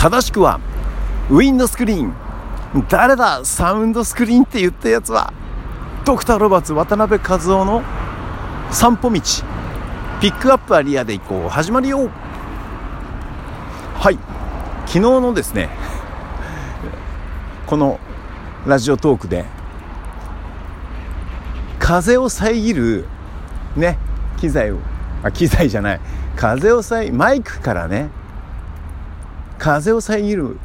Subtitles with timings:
[0.00, 0.60] 正しくは
[1.28, 2.14] ウィンドスクリーン。
[2.88, 5.30] 誰だサウンドスクリーンって言ったやつは。
[6.06, 7.82] ドクターロバーツ渡辺和夫の
[8.70, 9.20] 散歩道。
[10.22, 11.48] ピックアップアリアで行こう。
[11.50, 12.08] 始まるよ。
[13.94, 14.14] はい。
[14.86, 15.68] 昨日のですね
[17.66, 18.00] この
[18.66, 19.44] ラジオトークで
[21.78, 23.04] 風を遮る
[23.76, 23.98] ね
[24.38, 24.78] 機材を
[25.22, 26.00] あ機材じゃない。
[26.36, 28.08] 風を遮マイクからね
[29.60, 30.58] 風を遮る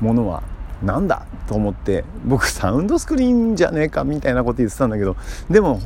[0.00, 0.42] ものは
[0.82, 5.16] なんだと思って僕サウンドスクリーンじゃねえかみたいなこと言ってたんだけど
[5.48, 5.80] でも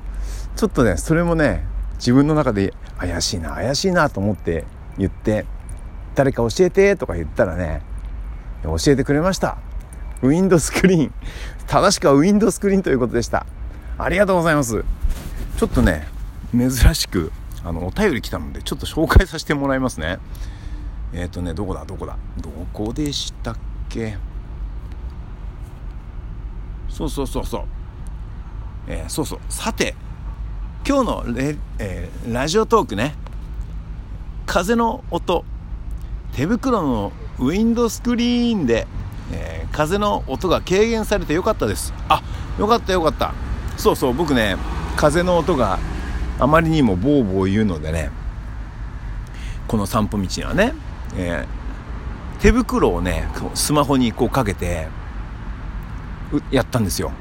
[0.56, 1.66] ちょっとねそれもね
[1.96, 4.64] 自分の中で怪しいな怪しいなと思って
[4.96, 5.44] 言って
[6.14, 7.82] 誰か教えてとか言ったらね
[8.62, 9.58] 教えてくれました。
[10.22, 11.12] ウィンドスクリーン。
[11.66, 13.44] 正しくはウィンドスクリーンということでした。
[13.98, 14.84] ありがとうございます。
[15.58, 16.06] ちょっとね
[16.52, 17.30] 珍しく
[17.62, 20.18] あのお便り来たのでちょっと紹介させてもらいますね。
[21.14, 21.84] えっ、ー、とねどこだ？
[21.84, 22.16] どこだ？
[22.40, 23.56] どこでしたっ
[23.88, 24.18] け？
[26.88, 27.64] そうそうそうそう、
[28.88, 29.38] えー、そうそう。
[29.48, 29.94] さて
[30.86, 33.14] 今日のレ、えー、ラジオトークね。
[34.46, 35.44] 風の音。
[36.32, 38.88] 手袋のウィンドスクリーンで、
[39.32, 41.94] えー、風の音が軽減されてよかったです。
[42.08, 42.22] あ
[42.58, 43.32] よかったよかった。
[43.76, 44.12] そうそう。
[44.12, 44.56] 僕ね
[44.96, 45.78] 風の音が
[46.40, 48.10] あまりにもボーボー言うのでね
[49.68, 50.74] この散歩道にはね、
[51.16, 54.88] えー、手袋をねスマホにこうかけて
[56.50, 57.12] やったんですよ。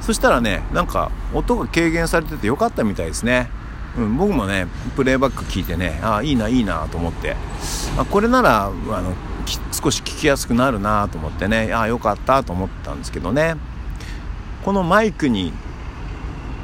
[0.00, 3.48] そしたらねなんか音が軽減されててよかったみたいですね、
[3.96, 7.36] うん、僕もねプレイバック聞いてねああいいないいなと思って。
[7.96, 9.14] あこれならあの
[9.72, 13.56] 少し聞きやすくなるなと思ってねああよかったと思ったんですけどね。
[14.64, 15.52] このマイクに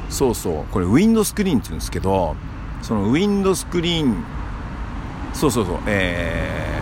[0.09, 2.35] そうそうこれウィンドスクリーンって言うんですけど
[2.81, 4.23] そのウィンドスクリーン
[5.33, 6.81] そうそうそうえ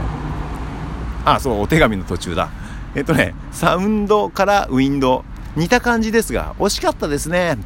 [1.26, 2.50] ー、あそうお手紙の途中だ
[2.96, 5.24] えっとね、サウンドからウィンド
[5.56, 7.58] 似た感じですが、惜しかったですね。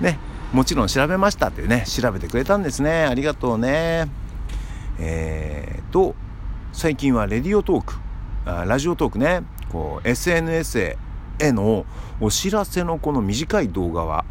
[0.00, 0.18] ね、
[0.52, 3.04] もちろん調べましたってね、調べてくれたんですね。
[3.04, 4.08] ありがとうね。
[4.98, 6.14] えー、と、
[6.72, 7.94] 最近はレディオトーク、
[8.46, 10.96] あラジオトークね、こう、SNS
[11.38, 11.84] への
[12.20, 14.24] お知らせのこの短い動画は、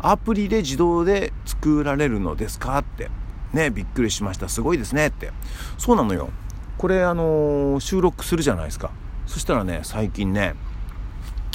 [0.00, 3.10] アプリで自動で作られるのですかって。
[3.56, 4.48] ね、びっくりしました。
[4.48, 5.32] すごいですねって。
[5.78, 6.30] そうなのよ。
[6.78, 8.90] これ、あのー、収録するじゃないですか。
[9.26, 10.54] そしたらね最近ね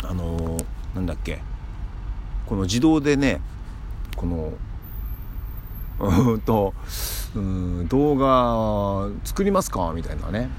[0.04, 1.40] あのー、なんだっけ
[2.46, 3.42] この自動でね
[4.16, 4.54] この
[6.02, 6.74] うんと
[7.36, 10.50] うん動画作りますかみたいなね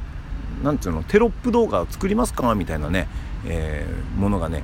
[0.63, 1.03] なんていうの？
[1.03, 3.09] テロップ動画作りますかみたいなね、
[3.45, 4.63] えー、ものがね、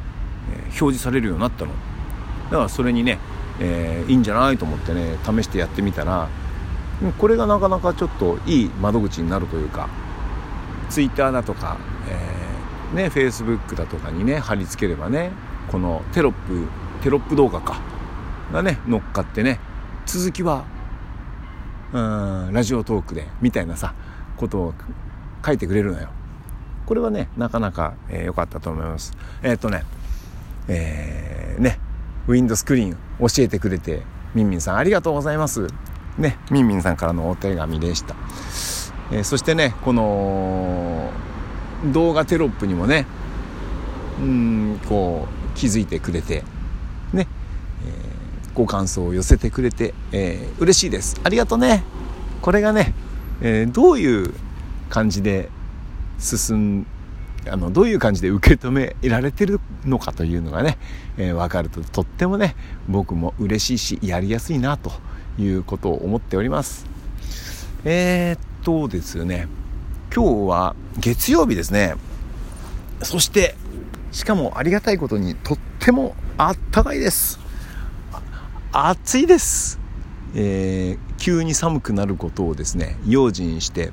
[0.53, 1.72] えー、表示されるようになったの
[2.50, 3.19] だからそれにね、
[3.59, 6.28] えー、いいんじゃないと思ってね試してやってみたら
[7.19, 9.88] これがなかなかちょっといい窓口になるというか
[10.88, 11.78] ツイッターだとか、
[12.09, 15.31] えー、ね、フェイスブックだとかにね、貼り付ければね、
[15.70, 16.66] このテロップ、
[17.03, 17.81] テロップ動画か、
[18.53, 19.60] がね、乗っかってね、
[20.06, 20.64] 続きは、
[21.92, 23.94] うん、ラジオトークで、みたいなさ、
[24.37, 24.75] ことを
[25.44, 26.08] 書いてくれるのよ。
[26.87, 29.12] これはね、なかなか良、えー、かったと思います。
[29.42, 29.84] えー、っとね、
[30.69, 31.78] えー、ね、
[32.26, 34.03] ウィンドスクリーン教えてくれて、
[34.34, 35.69] みんみんさんありがとうございます。
[36.19, 38.15] ね、みんみんさんからのお手紙でした。
[39.11, 41.11] えー、そしてねこの
[41.93, 43.06] 動画テロップにもね
[44.21, 46.43] うんこう気づいてくれて
[47.12, 47.27] ね、
[47.87, 51.84] えー、ご感想を寄せてくれて、えー、嬉しいですありがとうね
[52.43, 52.95] これがね、
[53.41, 54.35] えー、どういう
[54.91, 55.49] 感じで
[56.19, 56.87] 進ん
[57.49, 60.77] あのどういう感じで受け止められてるのかというのがね、
[61.17, 62.56] えー、分かるととってもね
[62.89, 64.93] 僕も嬉しいしやりやすいなと
[65.38, 66.87] いうことを思っております
[67.84, 69.49] えー、とですね、
[70.15, 71.94] 今日は月曜日ですね。
[73.03, 73.54] そして、
[74.10, 77.38] しかもありがたいことにとってもあったかいです。
[78.72, 79.78] 暑いです。
[80.34, 83.93] えー、急に寒くなることをですね、用心して、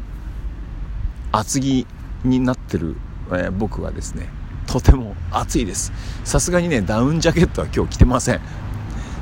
[1.31, 1.85] 厚着
[2.23, 2.95] になってる、
[3.29, 4.29] えー、僕はですね、
[4.67, 5.93] とても暑いです。
[6.23, 8.41] さすがにね、ダウンジャケットは今日着てません。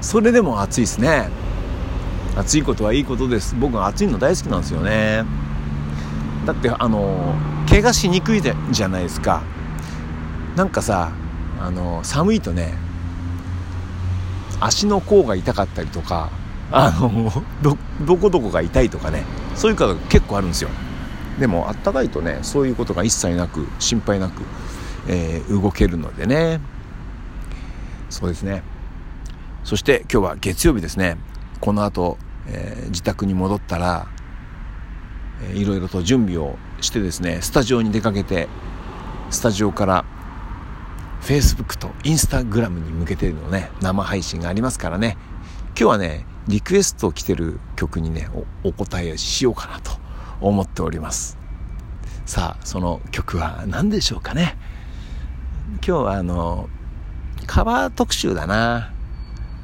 [0.01, 1.27] それでも暑いですね。
[2.35, 3.55] 暑いことはいいことです。
[3.59, 5.23] 僕は暑いの大好きなんですよね。
[6.45, 7.35] だってあの
[7.69, 9.43] 怪我しにくいじゃないですか。
[10.55, 11.11] なんかさ
[11.59, 12.73] あの寒いとね
[14.59, 16.29] 足の甲が痛かったりとか
[16.71, 17.31] あの
[17.61, 19.23] どどこどこが痛いとかね
[19.55, 20.69] そういう方結構あるんですよ。
[21.39, 24.41] でもあったかいとねそういうことが一切なく心配なく、
[25.07, 26.59] えー、動けるのでね。
[28.09, 28.63] そうですね。
[29.63, 31.17] そして今日は月曜日ですね。
[31.63, 34.09] この後、えー、自宅に戻ったら
[35.43, 38.49] えー、いろいろと準備をしてですねスタジオに出かけて
[39.29, 40.03] スタジオから
[41.21, 45.15] Facebook と Instagram に向けてのね生配信がありますからね。
[45.69, 48.27] 今日はねリクエスト来てる曲にね
[48.65, 49.91] お答えしようかなと
[50.41, 51.37] 思っております。
[52.25, 54.57] さあその曲は何でしょうかね。
[55.75, 56.69] 今日はあの
[57.47, 58.93] カバー特集だな。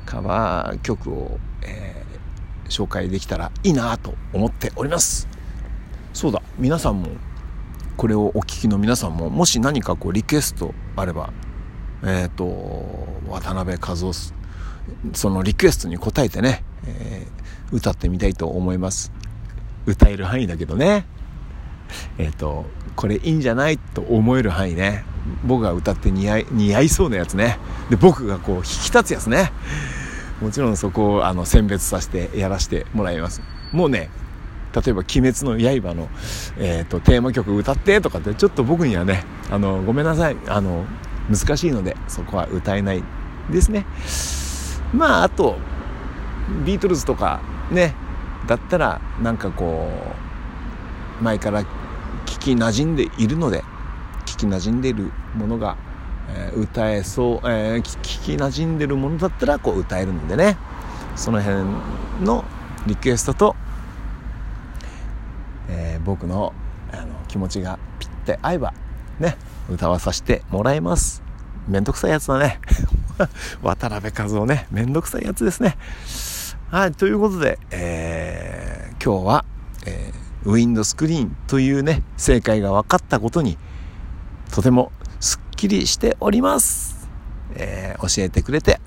[0.05, 5.27] カバー曲を、えー、紹介できたらいいなと思っております。
[6.13, 6.41] そうだ。
[6.57, 7.09] 皆さんも
[7.97, 11.33] これをお聞きの皆さんももし何かこうリクエストあれば
[12.03, 12.45] えっ、ー、と
[13.27, 14.13] 渡辺和夫
[15.13, 19.11] そのリクエストに応えてね、えー、歌ってみたいと思います。
[19.85, 21.05] 歌える範囲だけどね。
[22.17, 22.65] えっ、ー、と
[22.95, 25.03] これいいんじゃないと思える範囲ね。
[25.43, 27.59] 僕が歌って似合い似合いそうなやつね。
[27.89, 29.51] で僕がこう引き立つやつね。
[30.41, 33.41] もちろんそこをあの選別させてやらせてもらいます。
[33.71, 34.09] もうね
[34.73, 36.09] 例えば「鬼滅の刃の」
[36.57, 40.37] えーと、テーマ曲歌ってとかってちょっと僕にはねあのごめんなさい。
[40.47, 40.85] あの
[41.29, 43.03] 難しいのでそこは歌えない
[43.51, 43.85] ですね。
[44.93, 45.57] まああと
[46.65, 47.93] ビートルズとかね
[48.47, 49.91] だったらなんかこ
[51.21, 51.63] う前から
[52.25, 53.63] 聞きなじんでいるので
[54.25, 55.77] 聞きなじんでいるものが、
[56.55, 60.57] 歌えそう、えー、聞きなじんでるものだったらこう歌えるんでね。
[61.15, 61.65] その辺
[62.25, 62.45] の
[62.87, 63.55] リクエストと、
[65.67, 66.53] えー、僕の
[66.93, 68.73] あの気持ちがぴって合えば
[69.19, 69.37] ね
[69.69, 71.21] 歌わさせてもらいます。
[71.67, 72.59] めんどくさいやつだね。
[73.61, 74.67] 渡辺和夫ね。
[74.71, 75.77] めんどくさいやつですね。
[76.71, 79.45] はいということで、えー、今日は、
[79.85, 83.57] えー、ウィンドスクリーンというね正解が分かったことに
[84.51, 84.91] とても
[85.59, 87.09] きりしております、
[87.55, 88.79] えー、教えてくれて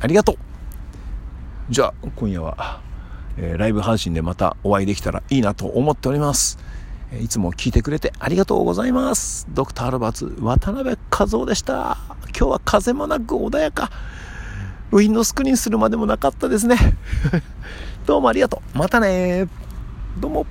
[0.00, 0.36] ありがとう
[1.68, 2.80] じゃあ今夜は、
[3.36, 6.58] えー、ライブ配信でまたお会いできたらいいなと思っております
[7.12, 9.46] えいつも聞いてくれてありがとうございます。
[9.50, 11.98] ドクターアルバツ渡辺和夫でした。
[12.36, 13.90] 今日は風もなく穏やか。
[14.90, 16.76] ウィンドスクリーンするまでもなかったですね。
[18.06, 18.78] どうもありがとう。
[18.78, 19.46] またね
[20.18, 20.46] どうも。